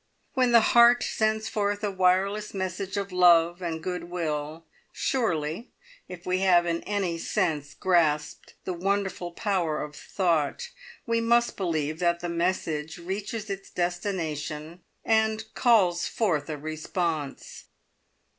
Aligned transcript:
When 0.33 0.51
the 0.51 0.61
heart 0.73 1.03
sends 1.03 1.47
forth 1.47 1.83
a 1.83 1.91
wireless 1.91 2.55
message 2.55 2.97
of 2.97 3.11
love 3.11 3.61
and 3.61 3.83
goodwill, 3.83 4.65
surely, 4.91 5.73
if 6.07 6.25
we 6.25 6.39
have 6.39 6.65
in 6.65 6.81
any 6.85 7.19
sense 7.19 7.75
grasped 7.75 8.55
the 8.63 8.73
wonderful 8.73 9.31
power 9.31 9.83
of 9.83 9.95
thought, 9.95 10.69
we 11.05 11.21
must 11.21 11.55
believe 11.55 11.99
that 11.99 12.19
the 12.19 12.29
message 12.29 12.97
reaches 12.97 13.47
its 13.47 13.69
destination, 13.69 14.81
and 15.05 15.45
calls 15.53 16.07
forth 16.07 16.49
a 16.49 16.57
response! 16.57 17.65